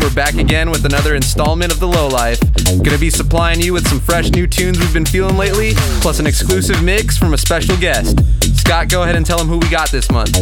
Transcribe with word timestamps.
We're 0.00 0.14
back 0.14 0.36
again 0.36 0.70
with 0.70 0.86
another 0.86 1.14
installment 1.14 1.72
of 1.72 1.78
The 1.78 1.86
Low 1.86 2.08
Life. 2.08 2.40
Gonna 2.82 2.96
be 2.96 3.10
supplying 3.10 3.60
you 3.60 3.74
with 3.74 3.86
some 3.86 4.00
fresh 4.00 4.30
new 4.30 4.46
tunes 4.46 4.78
we've 4.78 4.94
been 4.94 5.04
feeling 5.04 5.36
lately, 5.36 5.72
plus 6.00 6.18
an 6.18 6.26
exclusive 6.26 6.82
mix 6.82 7.18
from 7.18 7.34
a 7.34 7.38
special 7.38 7.76
guest. 7.76 8.18
Scott, 8.58 8.88
go 8.88 9.02
ahead 9.02 9.14
and 9.14 9.26
tell 9.26 9.36
them 9.36 9.46
who 9.46 9.58
we 9.58 9.68
got 9.68 9.90
this 9.90 10.10
month. 10.10 10.38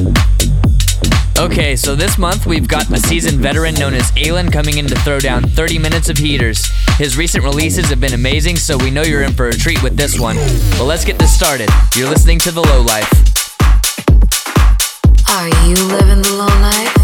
Okay, 1.38 1.74
so 1.74 1.96
this 1.96 2.18
month 2.18 2.46
we've 2.46 2.68
got 2.68 2.88
a 2.90 2.98
seasoned 2.98 3.38
veteran 3.38 3.74
known 3.74 3.94
as 3.94 4.10
Aylin 4.12 4.52
coming 4.52 4.78
in 4.78 4.86
to 4.86 4.94
throw 5.00 5.18
down 5.18 5.42
30 5.42 5.78
minutes 5.78 6.08
of 6.08 6.18
heaters. 6.18 6.64
His 6.96 7.16
recent 7.16 7.42
releases 7.42 7.86
have 7.90 8.00
been 8.00 8.14
amazing, 8.14 8.56
so 8.56 8.76
we 8.78 8.90
know 8.90 9.02
you're 9.02 9.22
in 9.22 9.32
for 9.32 9.48
a 9.48 9.52
treat 9.52 9.82
with 9.82 9.96
this 9.96 10.20
one. 10.20 10.36
But 10.78 10.84
let's 10.84 11.04
get 11.04 11.18
this 11.18 11.34
started. 11.34 11.68
You're 11.96 12.08
listening 12.08 12.38
to 12.40 12.52
The 12.52 12.62
Low 12.62 12.82
Life. 12.82 13.10
Are 15.28 15.48
you 15.66 15.74
living 15.74 16.22
the 16.22 16.32
low 16.32 16.46
life? 16.46 16.97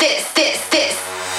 this, 0.00 0.32
this, 0.32 0.68
this. 0.70 1.29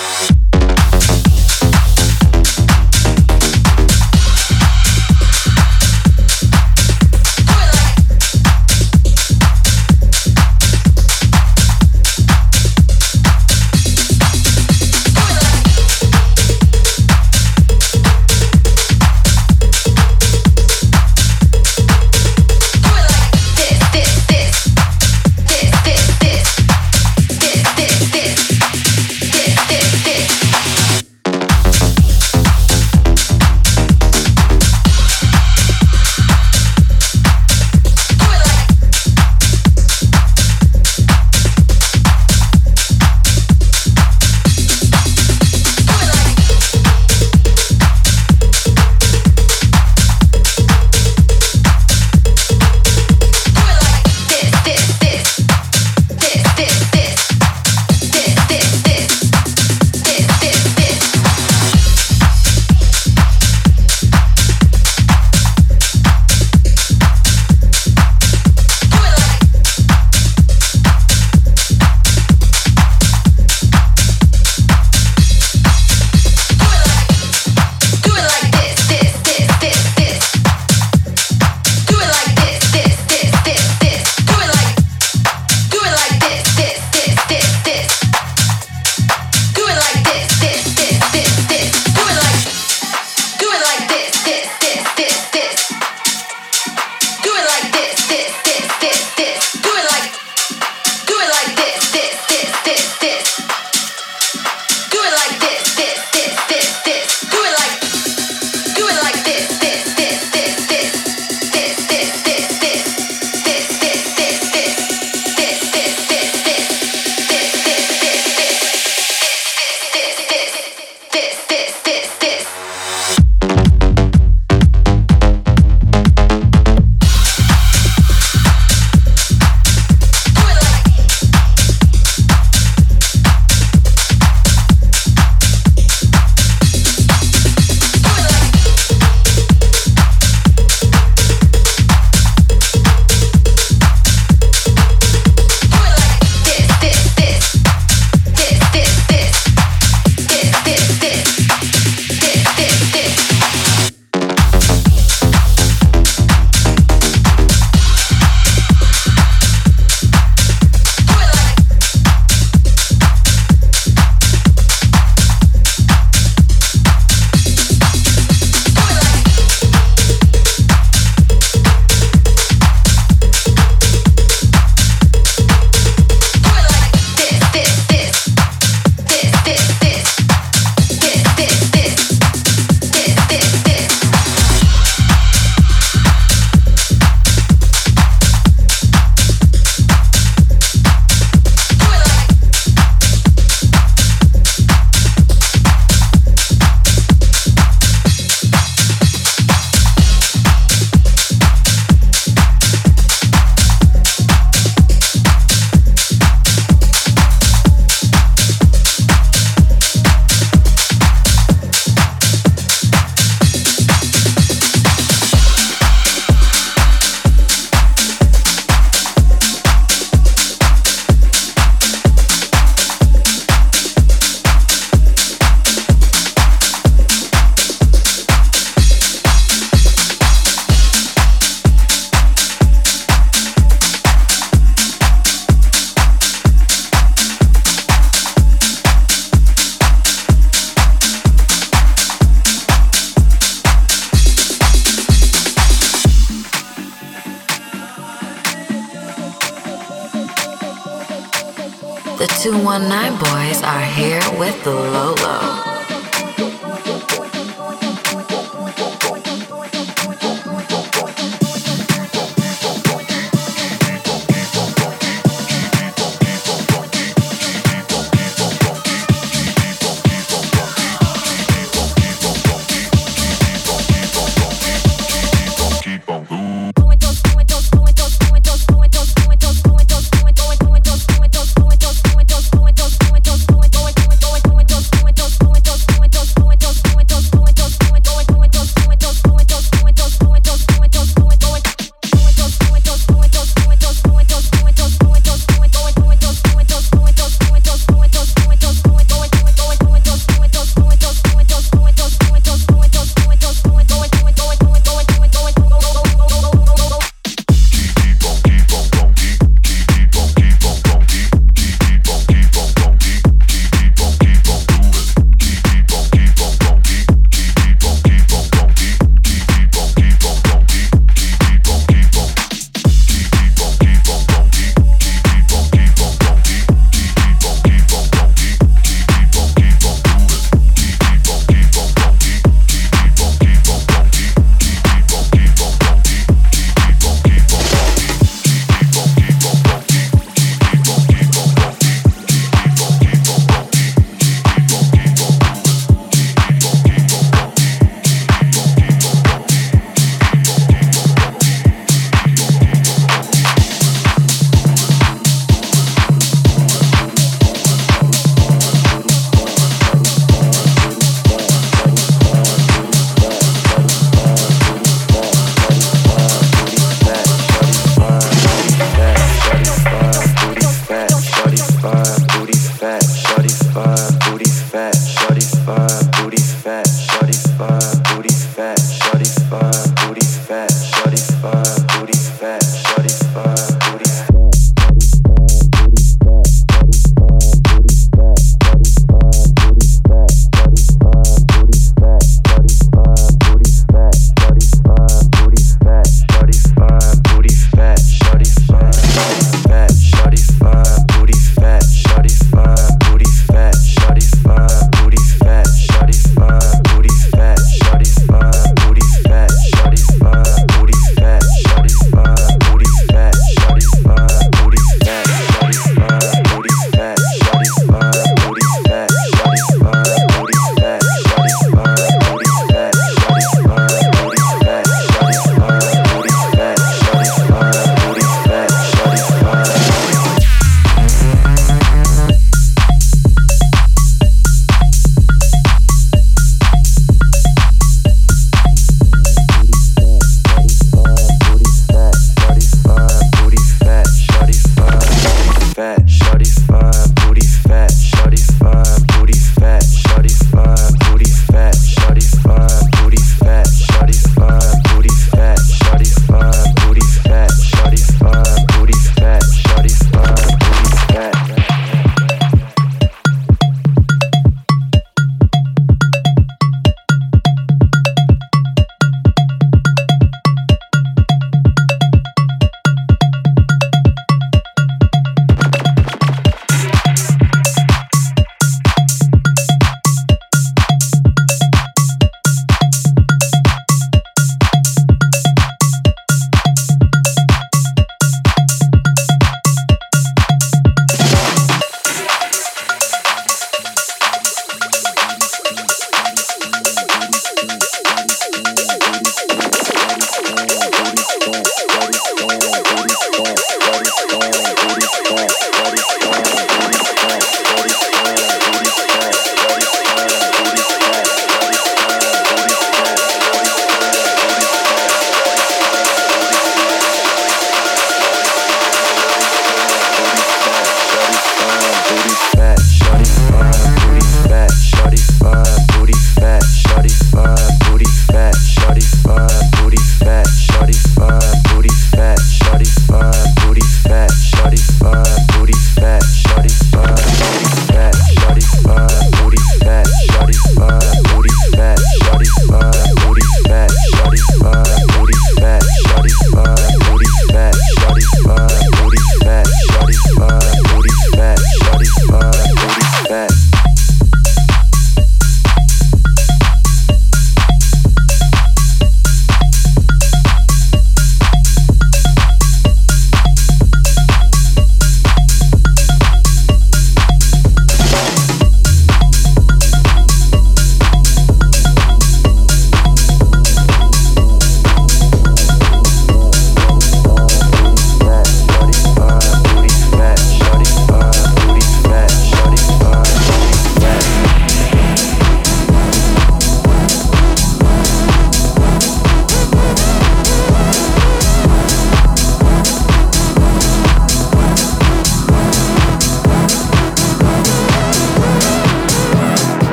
219 252.42 253.20
boys 253.20 253.62
are 253.62 253.86
here 253.86 254.20
with 254.40 254.64
the 254.64 254.74
Lolo. 254.74 255.61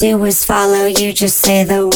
Do 0.00 0.24
is 0.24 0.44
follow 0.44 0.86
you, 0.86 1.12
just 1.12 1.38
say 1.38 1.64
the 1.64 1.87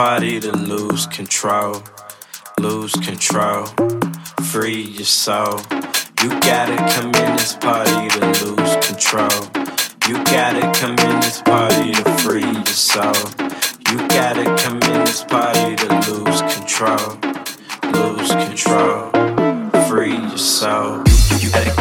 party 0.00 0.40
to 0.40 0.50
lose 0.52 1.06
control, 1.08 1.82
lose 2.58 2.94
control, 3.04 3.66
free 4.44 4.80
your 4.80 5.04
soul. 5.04 5.60
You 6.22 6.30
gotta 6.40 6.74
come 6.94 7.14
in 7.22 7.36
this 7.36 7.54
party 7.56 8.08
to 8.08 8.26
lose 8.46 8.76
control. 8.86 9.40
You 10.08 10.14
gotta 10.24 10.72
come 10.80 10.92
in 10.92 11.20
this 11.20 11.42
party 11.42 11.92
to 11.92 12.10
free 12.22 12.40
your 12.40 12.64
soul. 12.64 13.12
You 13.90 13.98
gotta 14.08 14.46
come 14.62 14.80
in 14.90 15.04
this 15.04 15.22
party 15.22 15.76
to 15.76 15.88
lose 16.08 16.40
control, 16.54 17.18
lose 17.92 18.30
control, 18.46 19.10
free 19.86 20.16
your 20.16 20.38
soul. 20.38 21.02
You, 21.30 21.38
you 21.40 21.50
gotta. 21.50 21.79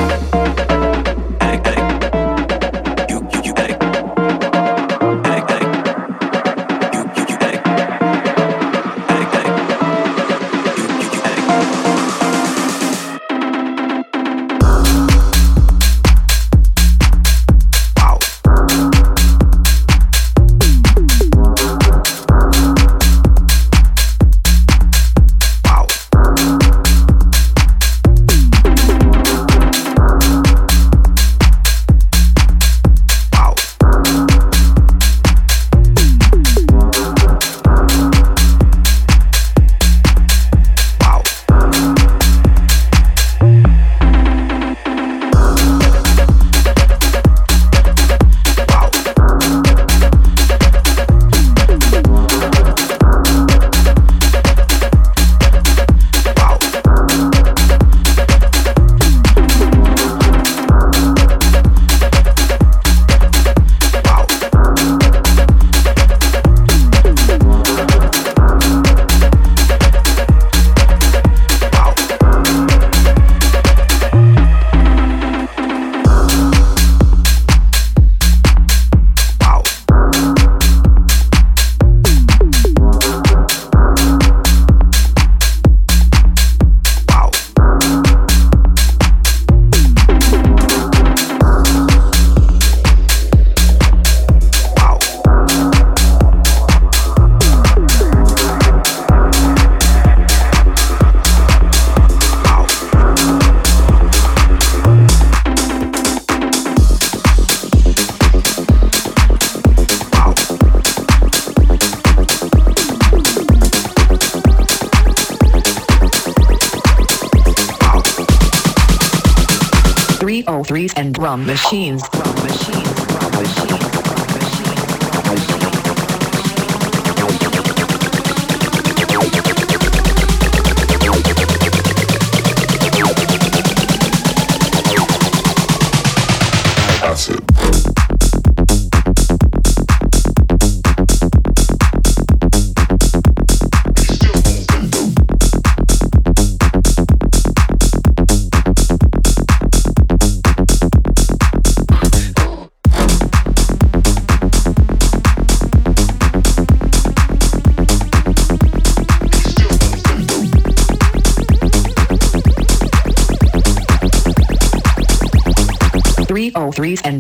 303s 120.70 120.94
and. 120.98 121.16
Drum 121.16 121.46
machines. 121.48 122.08
Drum 122.10 122.36
machines. 122.36 122.89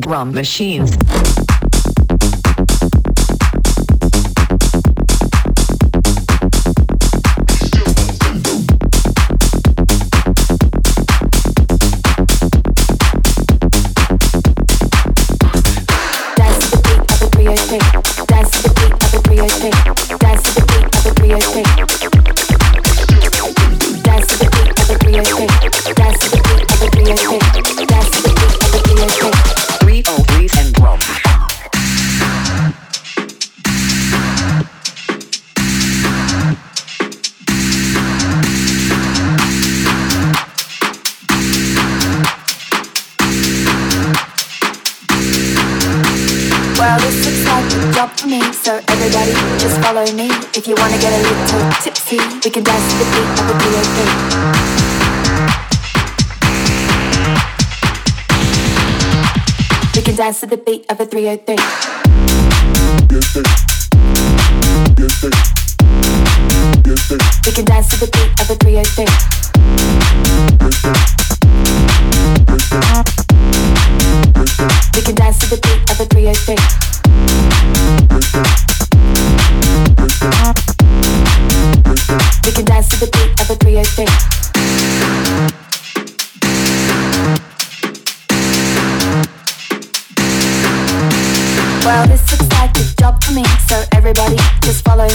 Drum 0.10 0.32
machines. 0.32 1.49
Dance 60.20 60.42
to 60.42 60.48
the 60.48 60.58
beat 60.58 60.86
of 60.92 61.00
a 61.00 61.06
303. 61.06 61.56
We 67.46 67.52
can 67.54 67.64
dance 67.64 67.88
to 67.88 68.00
the 68.02 68.10
beat 68.12 68.32
of 68.42 68.50
a 68.50 68.56
303. 68.56 69.06
We 74.94 75.02
can 75.06 75.16
dance 75.16 75.40
to 75.40 75.48
the 75.48 75.56
beat 75.64 75.90
of 75.90 76.02
a 76.02 76.06
303. 76.06 76.99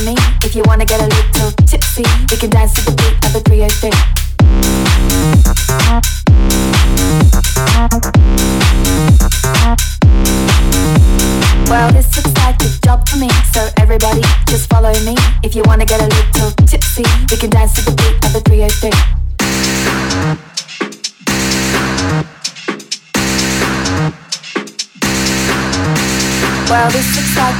Me. 0.05 0.15
If 0.45 0.55
you 0.55 0.63
wanna 0.67 0.85
get 0.85 1.01
a 1.01 1.07
little 1.07 1.51
tipsy, 1.67 2.05
we 2.31 2.37
can 2.37 2.51
dance 2.51 2.75
to 2.75 2.85
the 2.85 2.93
beat 2.93 3.17
of 3.27 3.35
a 3.35 3.41
303. 3.41 4.24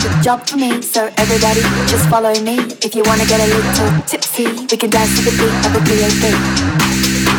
This 0.01 0.07
a 0.07 0.23
job 0.23 0.47
for 0.47 0.57
me, 0.57 0.83
so 0.83 1.11
everybody 1.17 1.61
just 1.87 2.09
follow 2.09 2.35
me. 2.41 2.57
If 2.83 2.95
you 2.95 3.03
wanna 3.05 3.27
get 3.27 3.41
a 3.41 3.47
little 3.47 4.03
tipsy, 4.07 4.47
we 4.71 4.77
can 4.77 4.91
dance 4.91 5.17
to 5.17 5.23
the 5.25 5.31
beat 5.31 5.67
of 5.67 5.73
the 5.73 5.81
303. 5.85 7.35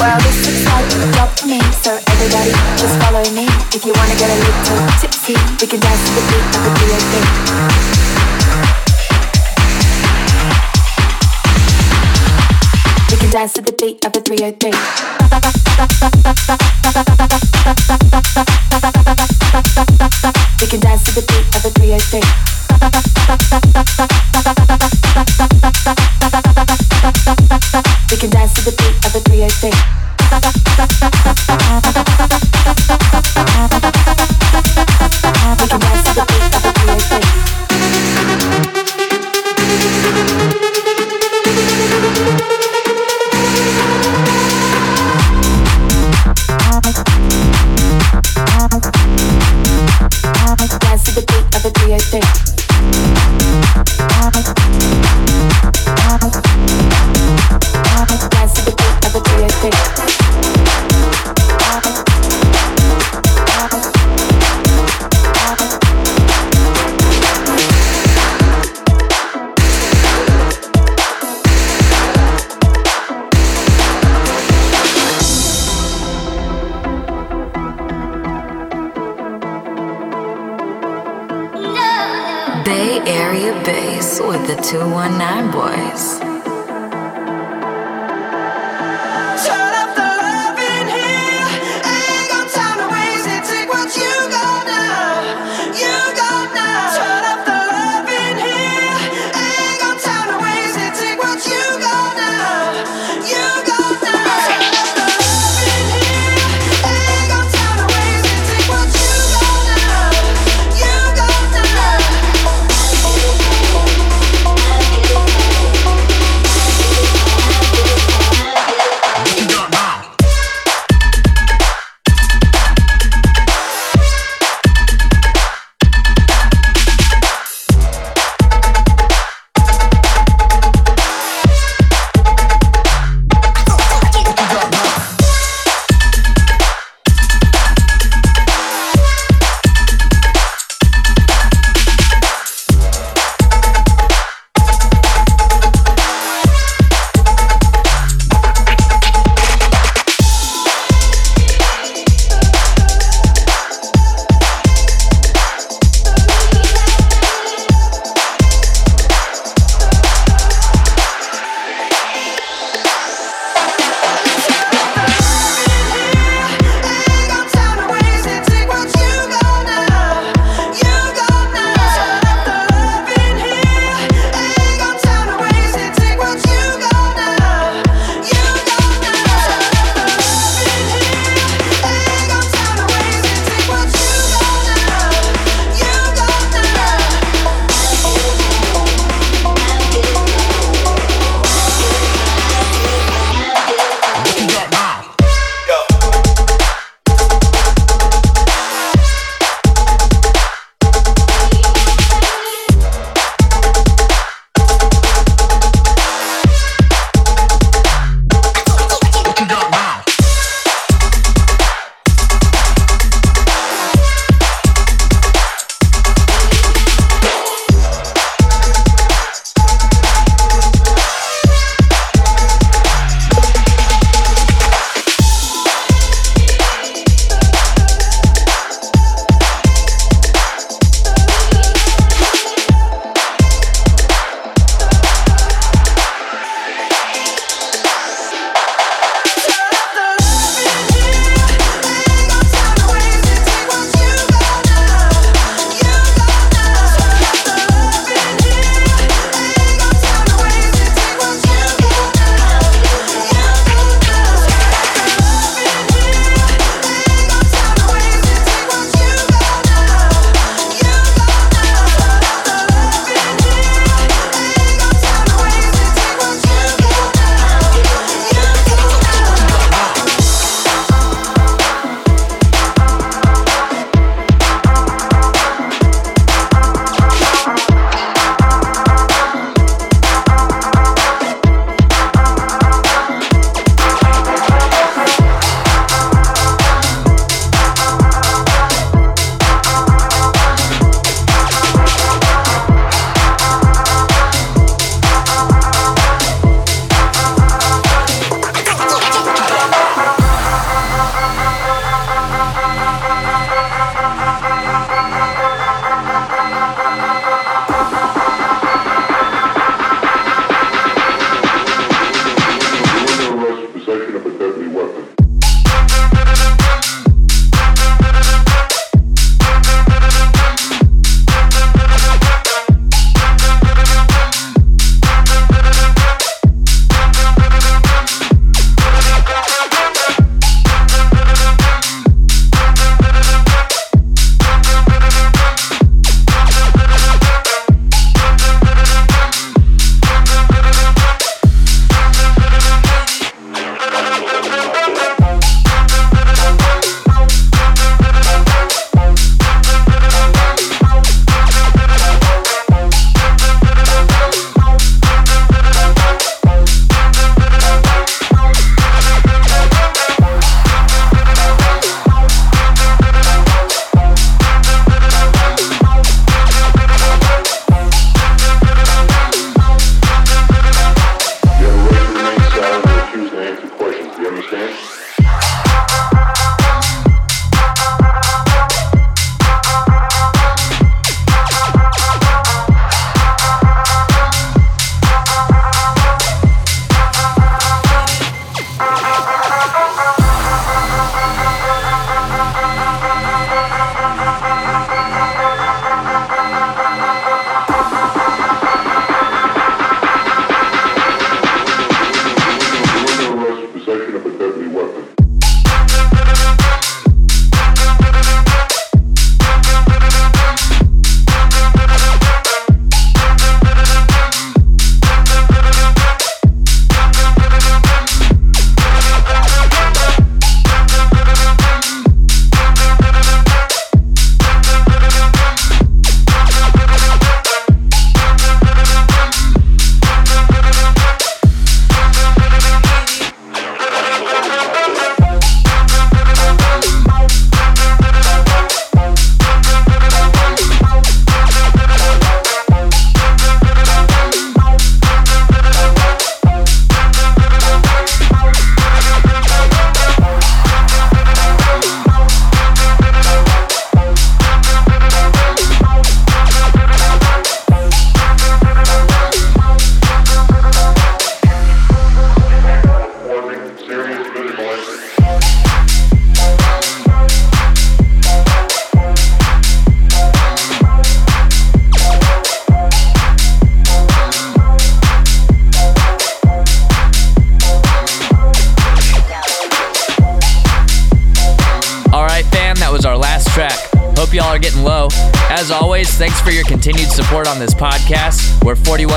Well, 0.00 0.18
this 0.20 0.38
looks 0.44 0.64
like 0.66 0.86
a 0.92 1.12
job 1.16 1.30
for 1.38 1.46
me, 1.46 1.60
so 1.82 1.98
everybody 2.12 2.52
just 2.76 2.94
follow 3.02 3.24
me. 3.32 3.46
If 3.72 3.84
you 3.84 3.92
wanna 3.94 4.16
get 4.16 4.30
a 4.30 4.36
little 4.36 4.88
tipsy, 5.00 5.36
we 5.60 5.66
can 5.66 5.80
dance 5.80 6.02
to 6.06 6.12
the 6.14 6.22
beat 6.28 6.44
of 6.56 6.62
the 6.64 6.70
B.O.B. 6.78 8.43
dance 13.44 13.52
to 13.52 13.60
the 13.60 13.72
beat 13.72 14.02
of 14.06 14.12
the 14.14 14.22
303. 14.22 14.70
We 20.62 20.66
can 20.66 20.80
dance 20.80 21.04
to 21.04 21.12
the 21.12 21.20
beat 21.28 21.54
of 21.54 21.62
the 21.62 21.68
303. 21.76 22.20
We 28.10 28.16
can 28.16 28.30
dance 28.30 28.54
to 28.54 28.62
the 28.64 28.72
beat 28.78 29.04
of 29.04 29.12
the 29.12 29.20
303. 29.20 29.70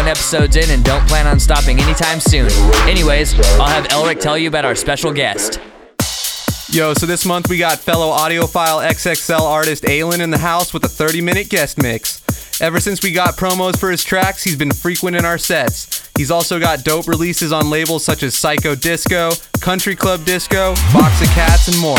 episodes 0.07 0.55
in 0.55 0.69
and 0.71 0.83
don't 0.83 1.07
plan 1.07 1.27
on 1.27 1.39
stopping 1.39 1.79
anytime 1.79 2.19
soon. 2.19 2.49
Anyways, 2.87 3.39
I'll 3.59 3.67
have 3.67 3.85
Elric 3.89 4.19
tell 4.19 4.37
you 4.37 4.47
about 4.47 4.65
our 4.65 4.75
special 4.75 5.11
guest. 5.11 5.59
Yo, 6.69 6.93
so 6.93 7.05
this 7.05 7.25
month 7.25 7.49
we 7.49 7.57
got 7.57 7.79
fellow 7.79 8.15
audiophile 8.15 8.85
XXL 8.87 9.41
artist 9.41 9.83
Aylin 9.83 10.19
in 10.19 10.31
the 10.31 10.37
house 10.37 10.73
with 10.73 10.83
a 10.83 10.89
30 10.89 11.21
minute 11.21 11.49
guest 11.49 11.81
mix. 11.81 12.21
Ever 12.59 12.79
since 12.79 13.03
we 13.03 13.11
got 13.11 13.35
promos 13.35 13.79
for 13.79 13.91
his 13.91 14.03
tracks, 14.03 14.43
he's 14.43 14.55
been 14.55 14.71
frequent 14.71 15.15
in 15.15 15.25
our 15.25 15.37
sets. 15.37 16.09
He's 16.17 16.31
also 16.31 16.59
got 16.59 16.83
dope 16.83 17.07
releases 17.07 17.53
on 17.53 17.69
labels 17.69 18.03
such 18.03 18.23
as 18.23 18.35
Psycho 18.35 18.75
Disco, 18.75 19.31
Country 19.61 19.95
Club 19.95 20.25
Disco, 20.25 20.73
Box 20.91 21.21
of 21.21 21.27
Cats, 21.29 21.67
and 21.67 21.79
more. 21.79 21.97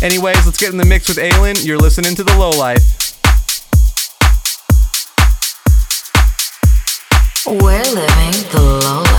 Anyways, 0.00 0.46
let's 0.46 0.58
get 0.58 0.70
in 0.70 0.78
the 0.78 0.84
mix 0.84 1.08
with 1.08 1.18
Aylin. 1.18 1.66
You're 1.66 1.78
listening 1.78 2.14
to 2.14 2.22
The 2.22 2.36
Low 2.38 2.50
Life. 2.50 3.07
We're 7.50 7.82
living 7.82 8.44
the 8.52 8.60
low 8.84 9.02
life. 9.04 9.17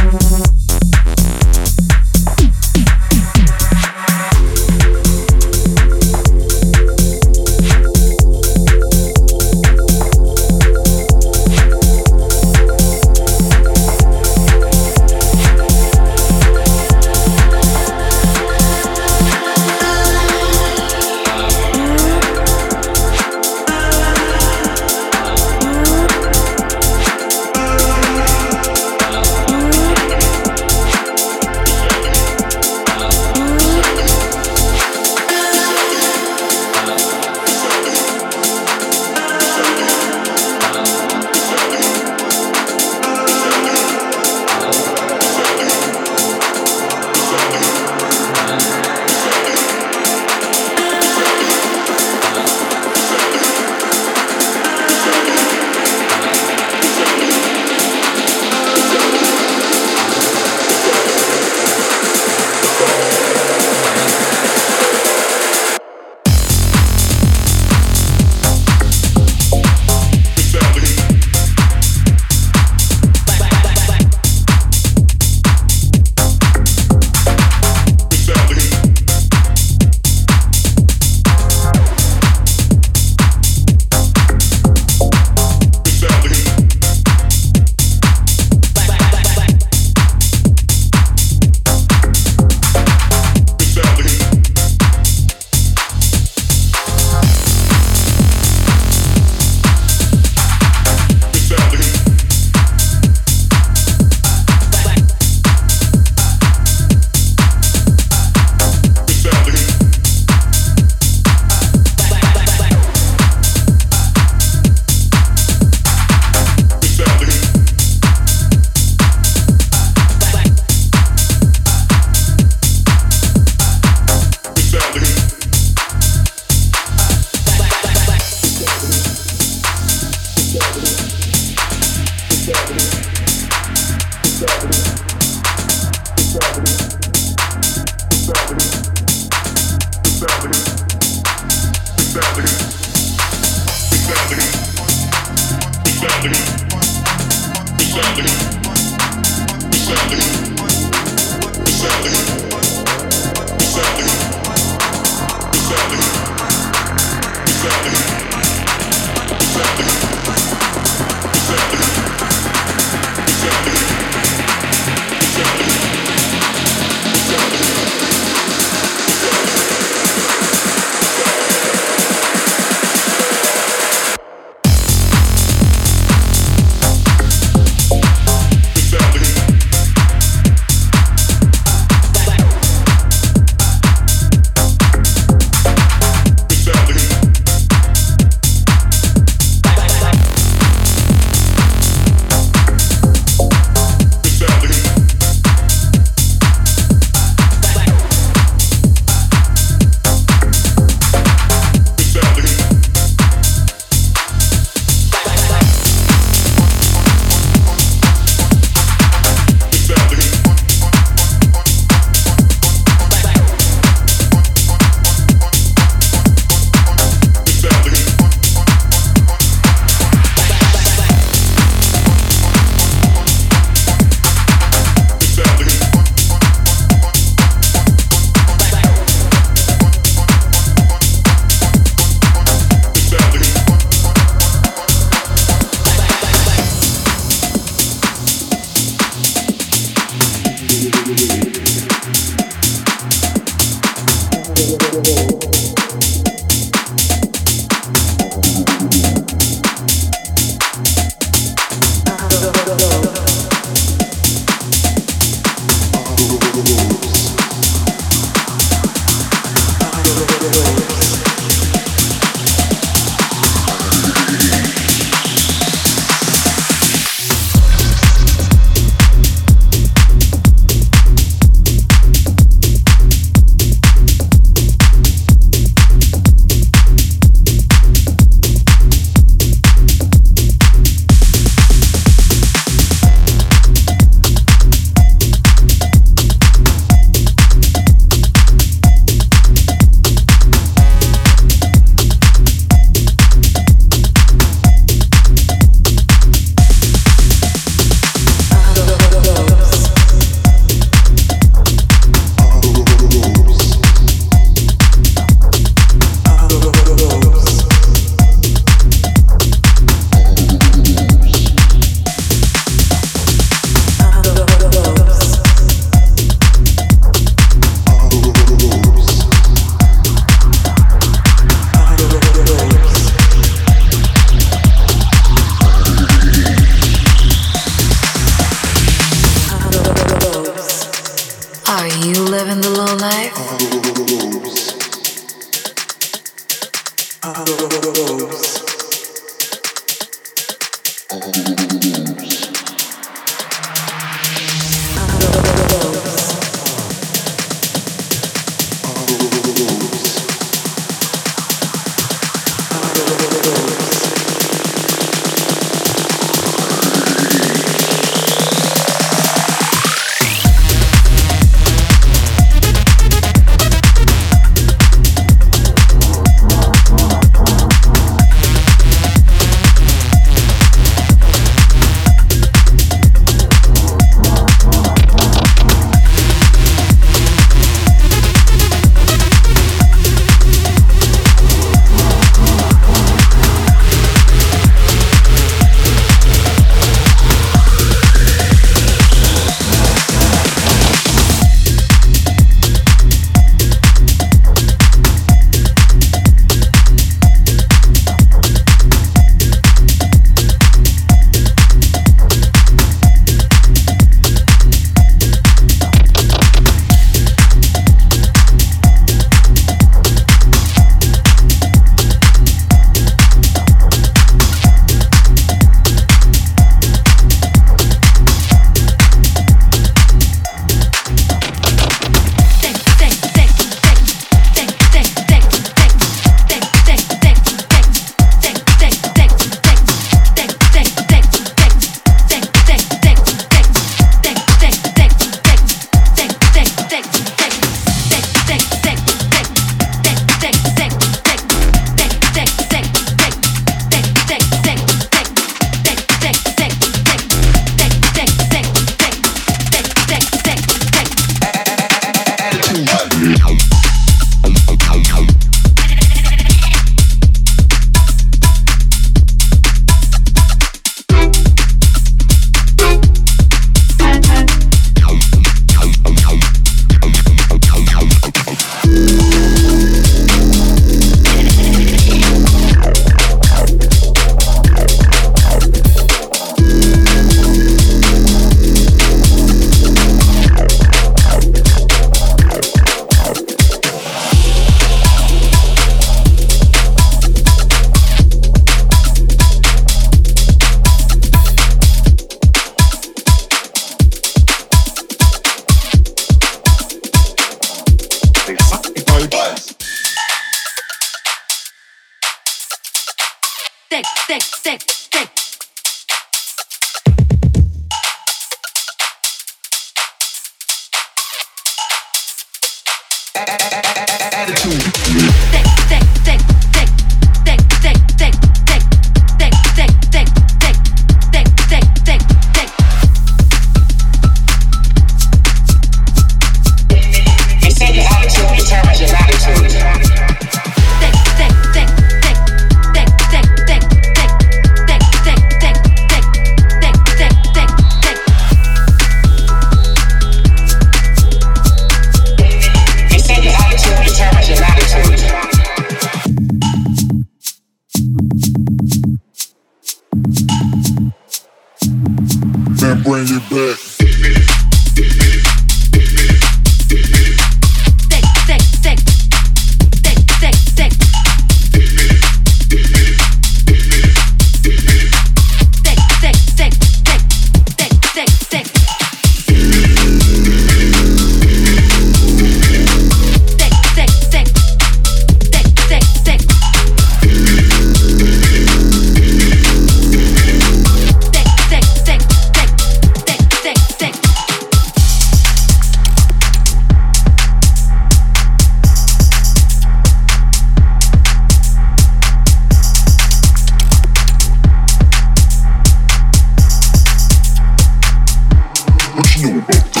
Fuel. 599.41 600.00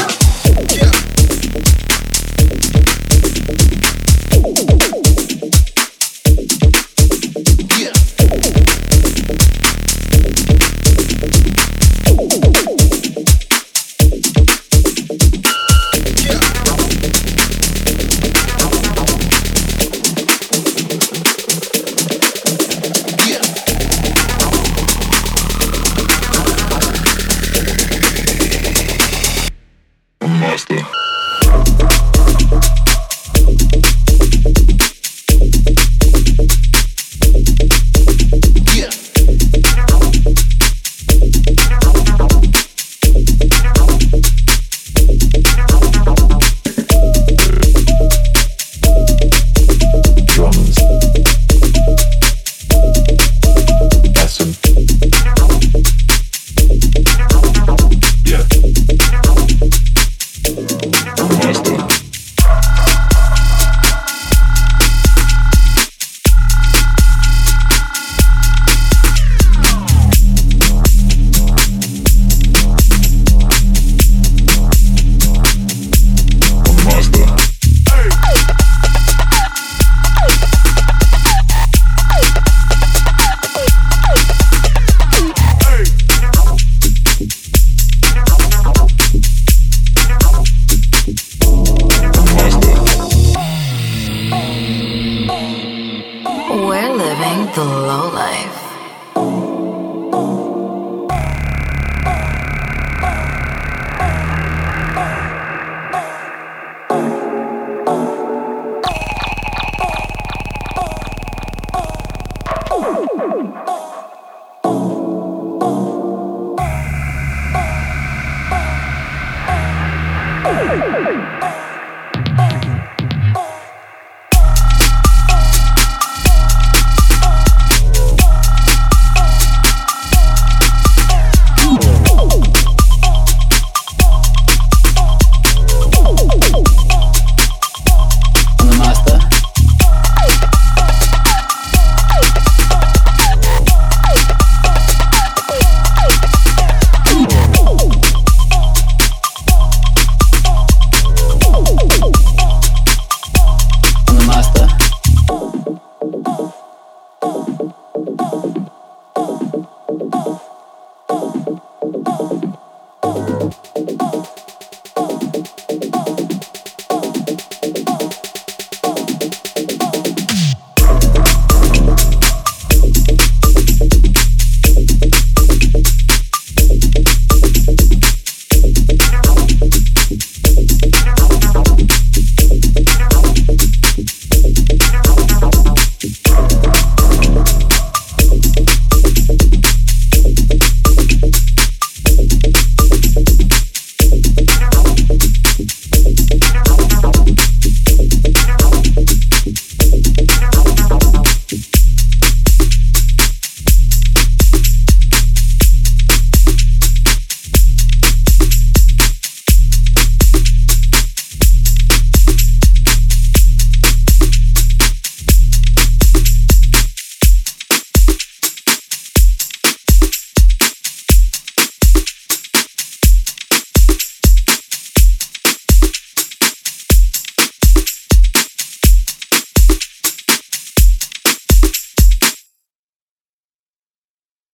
Hey! 120.71 121.40